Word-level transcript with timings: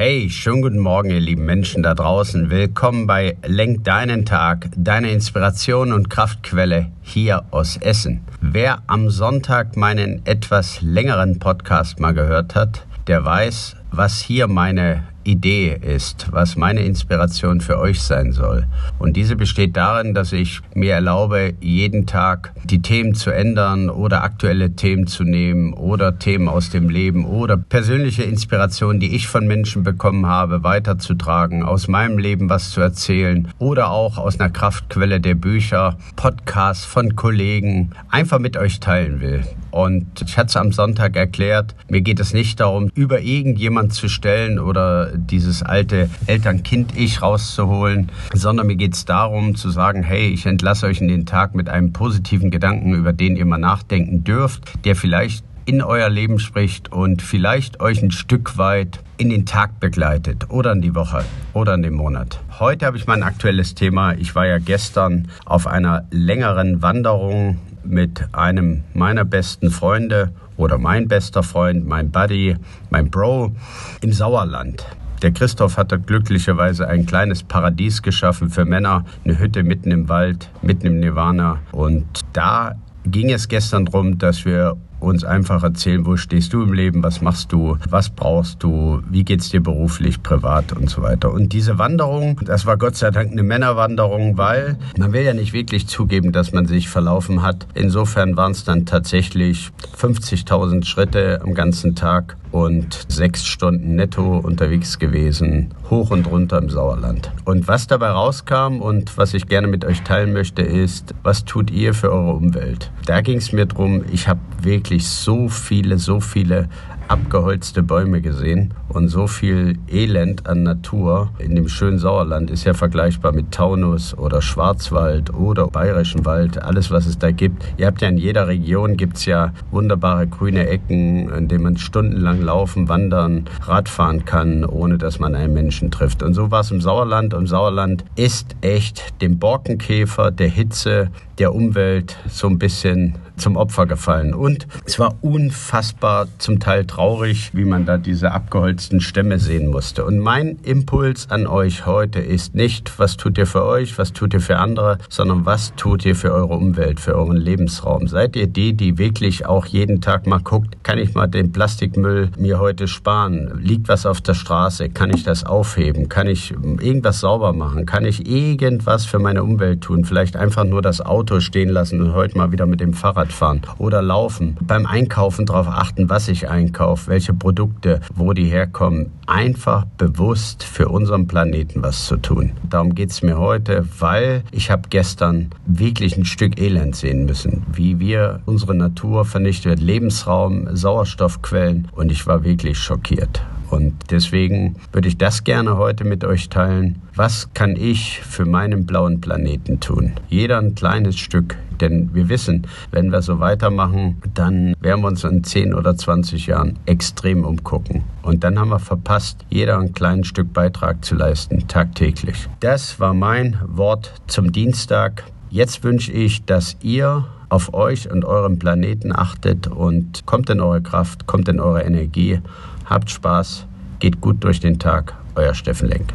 Hey, 0.00 0.30
schönen 0.30 0.62
guten 0.62 0.78
Morgen, 0.78 1.10
ihr 1.10 1.18
lieben 1.18 1.44
Menschen 1.44 1.82
da 1.82 1.92
draußen. 1.92 2.50
Willkommen 2.50 3.08
bei 3.08 3.36
Lenk 3.44 3.82
deinen 3.82 4.24
Tag, 4.24 4.68
deine 4.76 5.10
Inspiration 5.10 5.92
und 5.92 6.08
Kraftquelle 6.08 6.92
hier 7.02 7.42
aus 7.50 7.76
Essen. 7.78 8.20
Wer 8.40 8.80
am 8.86 9.10
Sonntag 9.10 9.76
meinen 9.76 10.24
etwas 10.24 10.82
längeren 10.82 11.40
Podcast 11.40 11.98
mal 11.98 12.14
gehört 12.14 12.54
hat, 12.54 12.86
der 13.08 13.24
weiß, 13.24 13.74
was 13.90 14.20
hier 14.20 14.46
meine 14.46 15.02
Idee 15.28 15.78
ist, 15.80 16.28
was 16.30 16.56
meine 16.56 16.80
Inspiration 16.80 17.60
für 17.60 17.78
euch 17.78 18.00
sein 18.00 18.32
soll. 18.32 18.66
Und 18.98 19.16
diese 19.16 19.36
besteht 19.36 19.76
darin, 19.76 20.14
dass 20.14 20.32
ich 20.32 20.60
mir 20.74 20.94
erlaube, 20.94 21.54
jeden 21.60 22.06
Tag 22.06 22.52
die 22.64 22.80
Themen 22.80 23.14
zu 23.14 23.30
ändern 23.30 23.90
oder 23.90 24.22
aktuelle 24.22 24.74
Themen 24.74 25.06
zu 25.06 25.24
nehmen 25.24 25.74
oder 25.74 26.18
Themen 26.18 26.48
aus 26.48 26.70
dem 26.70 26.88
Leben 26.88 27.26
oder 27.26 27.56
persönliche 27.56 28.22
Inspirationen, 28.22 29.00
die 29.00 29.14
ich 29.14 29.28
von 29.28 29.46
Menschen 29.46 29.82
bekommen 29.82 30.26
habe, 30.26 30.64
weiterzutragen, 30.64 31.62
aus 31.62 31.88
meinem 31.88 32.18
Leben 32.18 32.48
was 32.48 32.70
zu 32.70 32.80
erzählen 32.80 33.48
oder 33.58 33.90
auch 33.90 34.16
aus 34.16 34.40
einer 34.40 34.50
Kraftquelle 34.50 35.20
der 35.20 35.34
Bücher, 35.34 35.98
Podcasts 36.16 36.84
von 36.84 37.16
Kollegen 37.16 37.90
einfach 38.10 38.38
mit 38.38 38.56
euch 38.56 38.80
teilen 38.80 39.20
will. 39.20 39.44
Und 39.70 40.06
ich 40.24 40.38
hatte 40.38 40.48
es 40.48 40.56
am 40.56 40.72
Sonntag 40.72 41.16
erklärt, 41.16 41.74
mir 41.88 42.00
geht 42.00 42.20
es 42.20 42.32
nicht 42.32 42.60
darum, 42.60 42.90
über 42.94 43.20
irgendjemand 43.20 43.92
zu 43.92 44.08
stellen 44.08 44.58
oder 44.58 45.12
dieses 45.18 45.62
alte 45.62 46.08
Eltern-Kind-Ich 46.26 47.22
rauszuholen, 47.22 48.10
sondern 48.32 48.66
mir 48.66 48.76
geht 48.76 48.94
es 48.94 49.04
darum 49.04 49.56
zu 49.56 49.70
sagen, 49.70 50.02
hey, 50.02 50.28
ich 50.28 50.46
entlasse 50.46 50.86
euch 50.86 51.00
in 51.00 51.08
den 51.08 51.26
Tag 51.26 51.54
mit 51.54 51.68
einem 51.68 51.92
positiven 51.92 52.50
Gedanken, 52.50 52.94
über 52.94 53.12
den 53.12 53.36
ihr 53.36 53.44
mal 53.44 53.58
nachdenken 53.58 54.24
dürft, 54.24 54.84
der 54.84 54.96
vielleicht 54.96 55.44
in 55.68 55.82
euer 55.82 56.08
Leben 56.08 56.38
spricht 56.38 56.90
und 56.92 57.20
vielleicht 57.20 57.80
euch 57.80 58.02
ein 58.02 58.10
Stück 58.10 58.56
weit 58.56 59.00
in 59.18 59.28
den 59.28 59.44
Tag 59.44 59.80
begleitet 59.80 60.48
oder 60.48 60.72
in 60.72 60.80
die 60.80 60.94
Woche 60.94 61.24
oder 61.52 61.74
in 61.74 61.82
den 61.82 61.92
Monat. 61.92 62.40
Heute 62.58 62.86
habe 62.86 62.96
ich 62.96 63.06
mein 63.06 63.22
aktuelles 63.22 63.74
Thema. 63.74 64.14
Ich 64.14 64.34
war 64.34 64.46
ja 64.46 64.56
gestern 64.56 65.28
auf 65.44 65.66
einer 65.66 66.06
längeren 66.10 66.80
Wanderung 66.80 67.58
mit 67.84 68.24
einem 68.32 68.84
meiner 68.94 69.26
besten 69.26 69.70
Freunde 69.70 70.32
oder 70.56 70.78
mein 70.78 71.06
bester 71.06 71.42
Freund, 71.42 71.86
mein 71.86 72.10
Buddy, 72.10 72.56
mein 72.88 73.10
Bro 73.10 73.52
im 74.00 74.12
Sauerland. 74.12 74.86
Der 75.22 75.32
Christoph 75.32 75.76
hatte 75.76 75.98
glücklicherweise 75.98 76.86
ein 76.86 77.06
kleines 77.06 77.42
Paradies 77.42 78.02
geschaffen 78.02 78.50
für 78.50 78.64
Männer, 78.64 79.04
eine 79.24 79.38
Hütte 79.38 79.64
mitten 79.64 79.90
im 79.90 80.08
Wald, 80.08 80.48
mitten 80.62 80.86
im 80.86 81.00
Nirvana. 81.00 81.58
Und 81.72 82.06
da 82.32 82.76
ging 83.04 83.30
es 83.30 83.48
gestern 83.48 83.86
darum, 83.86 84.18
dass 84.18 84.44
wir 84.44 84.76
uns 85.00 85.24
einfach 85.24 85.62
erzählen, 85.62 86.04
wo 86.06 86.16
stehst 86.16 86.52
du 86.52 86.62
im 86.62 86.72
Leben, 86.72 87.02
was 87.02 87.20
machst 87.20 87.52
du, 87.52 87.76
was 87.88 88.10
brauchst 88.10 88.62
du, 88.62 89.00
wie 89.08 89.24
geht's 89.24 89.48
dir 89.50 89.62
beruflich, 89.62 90.22
privat 90.22 90.72
und 90.72 90.90
so 90.90 91.02
weiter. 91.02 91.32
Und 91.32 91.52
diese 91.52 91.78
Wanderung, 91.78 92.40
das 92.44 92.66
war 92.66 92.76
Gott 92.76 92.96
sei 92.96 93.10
Dank 93.10 93.32
eine 93.32 93.42
Männerwanderung, 93.42 94.36
weil 94.38 94.76
man 94.96 95.12
will 95.12 95.22
ja 95.22 95.34
nicht 95.34 95.52
wirklich 95.52 95.86
zugeben, 95.86 96.32
dass 96.32 96.52
man 96.52 96.66
sich 96.66 96.88
verlaufen 96.88 97.42
hat. 97.42 97.66
Insofern 97.74 98.36
waren 98.36 98.52
es 98.52 98.64
dann 98.64 98.86
tatsächlich 98.86 99.70
50.000 99.96 100.84
Schritte 100.84 101.40
am 101.42 101.54
ganzen 101.54 101.94
Tag 101.94 102.36
und 102.50 103.06
sechs 103.08 103.46
Stunden 103.46 103.96
netto 103.96 104.38
unterwegs 104.38 104.98
gewesen, 104.98 105.74
hoch 105.90 106.10
und 106.10 106.26
runter 106.26 106.58
im 106.58 106.70
Sauerland. 106.70 107.30
Und 107.44 107.68
was 107.68 107.86
dabei 107.86 108.08
rauskam 108.08 108.80
und 108.80 109.16
was 109.16 109.34
ich 109.34 109.46
gerne 109.46 109.68
mit 109.68 109.84
euch 109.84 110.02
teilen 110.02 110.32
möchte, 110.32 110.62
ist, 110.62 111.14
was 111.22 111.44
tut 111.44 111.70
ihr 111.70 111.94
für 111.94 112.12
eure 112.12 112.32
Umwelt? 112.32 112.90
Da 113.06 113.20
ging 113.20 113.38
es 113.38 113.52
mir 113.52 113.66
drum. 113.66 114.04
ich 114.12 114.28
habe 114.28 114.40
wirklich 114.62 114.88
wirklich 114.88 115.08
so 115.08 115.48
viele, 115.48 115.98
so 115.98 116.20
viele 116.20 116.68
abgeholzte 117.08 117.82
Bäume 117.82 118.20
gesehen 118.20 118.74
und 118.88 119.08
so 119.08 119.26
viel 119.26 119.78
Elend 119.88 120.46
an 120.46 120.62
Natur 120.62 121.30
in 121.38 121.54
dem 121.54 121.68
schönen 121.68 121.98
Sauerland 121.98 122.50
ist 122.50 122.64
ja 122.64 122.74
vergleichbar 122.74 123.32
mit 123.32 123.50
Taunus 123.52 124.16
oder 124.16 124.42
Schwarzwald 124.42 125.32
oder 125.34 125.66
Bayerischen 125.68 126.24
Wald, 126.24 126.62
alles 126.62 126.90
was 126.90 127.06
es 127.06 127.18
da 127.18 127.30
gibt. 127.30 127.64
Ihr 127.76 127.86
habt 127.86 128.02
ja 128.02 128.08
in 128.08 128.18
jeder 128.18 128.46
Region 128.48 128.96
gibt's 128.96 129.24
ja 129.24 129.52
wunderbare 129.70 130.26
grüne 130.26 130.68
Ecken, 130.68 131.30
in 131.30 131.48
denen 131.48 131.64
man 131.64 131.76
stundenlang 131.76 132.42
laufen, 132.42 132.88
wandern, 132.88 133.44
Radfahren 133.62 134.24
kann, 134.24 134.64
ohne 134.64 134.98
dass 134.98 135.18
man 135.18 135.34
einen 135.34 135.54
Menschen 135.54 135.90
trifft. 135.90 136.22
Und 136.22 136.34
so 136.34 136.50
war 136.50 136.60
es 136.60 136.70
im 136.70 136.80
Sauerland. 136.80 137.34
Und 137.34 137.46
Sauerland 137.46 138.04
ist 138.16 138.56
echt 138.60 139.20
dem 139.22 139.38
Borkenkäfer, 139.38 140.30
der 140.30 140.48
Hitze, 140.48 141.10
der 141.38 141.54
Umwelt 141.54 142.16
so 142.28 142.48
ein 142.48 142.58
bisschen 142.58 143.14
zum 143.38 143.56
Opfer 143.56 143.86
gefallen. 143.86 144.34
Und 144.34 144.66
es 144.84 144.98
war 144.98 145.14
unfassbar 145.20 146.28
zum 146.38 146.60
Teil 146.60 146.86
traurig, 146.86 147.50
wie 147.54 147.64
man 147.64 147.86
da 147.86 147.98
diese 147.98 148.32
abgeholzten 148.32 149.00
Stämme 149.00 149.38
sehen 149.38 149.68
musste. 149.68 150.04
Und 150.04 150.18
mein 150.18 150.58
Impuls 150.62 151.30
an 151.30 151.46
euch 151.46 151.86
heute 151.86 152.20
ist 152.20 152.54
nicht, 152.54 152.98
was 152.98 153.16
tut 153.16 153.38
ihr 153.38 153.46
für 153.46 153.64
euch, 153.64 153.98
was 153.98 154.12
tut 154.12 154.34
ihr 154.34 154.40
für 154.40 154.58
andere, 154.58 154.98
sondern 155.08 155.46
was 155.46 155.74
tut 155.76 156.04
ihr 156.04 156.16
für 156.16 156.32
eure 156.32 156.54
Umwelt, 156.54 157.00
für 157.00 157.14
euren 157.14 157.36
Lebensraum. 157.36 158.08
Seid 158.08 158.36
ihr 158.36 158.46
die, 158.46 158.74
die 158.74 158.98
wirklich 158.98 159.46
auch 159.46 159.66
jeden 159.66 160.00
Tag 160.00 160.26
mal 160.26 160.40
guckt, 160.40 160.82
kann 160.82 160.98
ich 160.98 161.14
mal 161.14 161.26
den 161.26 161.52
Plastikmüll 161.52 162.30
mir 162.38 162.58
heute 162.58 162.88
sparen? 162.88 163.60
Liegt 163.62 163.88
was 163.88 164.06
auf 164.06 164.20
der 164.20 164.34
Straße? 164.34 164.88
Kann 164.90 165.10
ich 165.10 165.22
das 165.22 165.44
aufheben? 165.44 166.08
Kann 166.08 166.26
ich 166.26 166.52
irgendwas 166.52 167.20
sauber 167.20 167.52
machen? 167.52 167.86
Kann 167.86 168.04
ich 168.04 168.28
irgendwas 168.28 169.04
für 169.04 169.18
meine 169.18 169.42
Umwelt 169.42 169.82
tun? 169.82 170.04
Vielleicht 170.04 170.36
einfach 170.36 170.64
nur 170.64 170.82
das 170.82 171.00
Auto 171.00 171.40
stehen 171.40 171.68
lassen 171.68 172.00
und 172.00 172.14
heute 172.14 172.36
mal 172.36 172.52
wieder 172.52 172.66
mit 172.66 172.80
dem 172.80 172.94
Fahrrad 172.94 173.27
fahren 173.32 173.62
oder 173.78 174.02
laufen. 174.02 174.56
Beim 174.60 174.84
Einkaufen 174.84 175.46
darauf 175.46 175.68
achten, 175.68 176.10
was 176.10 176.28
ich 176.28 176.48
einkaufe 176.48 176.98
auf 176.98 177.06
welche 177.06 177.32
Produkte, 177.32 178.00
wo 178.14 178.32
die 178.32 178.46
herkommen, 178.46 179.12
einfach 179.26 179.84
bewusst 179.84 180.64
für 180.64 180.88
unseren 180.88 181.28
Planeten 181.28 181.82
was 181.82 182.06
zu 182.06 182.16
tun. 182.16 182.52
Darum 182.68 182.94
geht 182.94 183.10
es 183.10 183.22
mir 183.22 183.38
heute, 183.38 183.86
weil 184.00 184.42
ich 184.50 184.70
habe 184.70 184.88
gestern 184.90 185.50
wirklich 185.66 186.16
ein 186.16 186.24
Stück 186.24 186.58
Elend 186.58 186.96
sehen 186.96 187.26
müssen, 187.26 187.64
wie 187.72 188.00
wir 188.00 188.40
unsere 188.46 188.74
Natur 188.74 189.24
vernichtet, 189.24 189.80
Lebensraum, 189.80 190.74
Sauerstoffquellen 190.74 191.88
und 191.92 192.10
ich 192.10 192.26
war 192.26 192.42
wirklich 192.42 192.78
schockiert. 192.78 193.42
Und 193.70 193.94
deswegen 194.10 194.76
würde 194.92 195.08
ich 195.08 195.18
das 195.18 195.44
gerne 195.44 195.76
heute 195.76 196.04
mit 196.04 196.24
euch 196.24 196.48
teilen. 196.48 197.02
Was 197.14 197.52
kann 197.54 197.76
ich 197.76 198.20
für 198.20 198.44
meinen 198.44 198.86
blauen 198.86 199.20
Planeten 199.20 199.80
tun? 199.80 200.12
Jeder 200.28 200.58
ein 200.58 200.74
kleines 200.74 201.18
Stück. 201.18 201.56
Denn 201.80 202.12
wir 202.12 202.28
wissen, 202.28 202.66
wenn 202.90 203.12
wir 203.12 203.22
so 203.22 203.38
weitermachen, 203.38 204.20
dann 204.34 204.74
werden 204.80 205.02
wir 205.02 205.08
uns 205.08 205.22
in 205.22 205.44
10 205.44 205.74
oder 205.74 205.96
20 205.96 206.48
Jahren 206.48 206.76
extrem 206.86 207.44
umgucken. 207.44 208.02
Und 208.22 208.42
dann 208.42 208.58
haben 208.58 208.70
wir 208.70 208.80
verpasst, 208.80 209.44
jeder 209.48 209.78
ein 209.78 209.92
kleines 209.92 210.26
Stück 210.26 210.52
Beitrag 210.52 211.04
zu 211.04 211.14
leisten, 211.14 211.68
tagtäglich. 211.68 212.48
Das 212.60 212.98
war 212.98 213.14
mein 213.14 213.58
Wort 213.64 214.12
zum 214.26 214.50
Dienstag. 214.50 215.22
Jetzt 215.50 215.84
wünsche 215.84 216.10
ich, 216.10 216.44
dass 216.44 216.76
ihr 216.82 217.26
auf 217.48 217.74
euch 217.74 218.10
und 218.10 218.24
euren 218.24 218.58
Planeten 218.58 219.14
achtet 219.14 219.66
und 219.66 220.26
kommt 220.26 220.50
in 220.50 220.60
eure 220.60 220.82
Kraft, 220.82 221.26
kommt 221.26 221.48
in 221.48 221.60
eure 221.60 221.82
Energie 221.82 222.40
Habt 222.88 223.10
Spaß, 223.10 223.66
geht 223.98 224.22
gut 224.22 224.42
durch 224.42 224.60
den 224.60 224.78
Tag. 224.78 225.14
Euer 225.34 225.52
Steffen 225.52 225.88
Lenk. 225.88 226.14